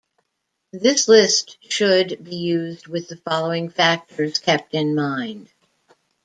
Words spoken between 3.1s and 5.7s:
following factors kept in mind.